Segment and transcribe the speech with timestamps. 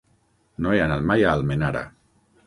[0.65, 1.83] No he anat mai a Almenara.